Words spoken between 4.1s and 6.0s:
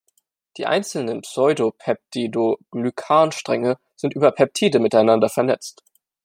über Peptide miteinander vernetzt.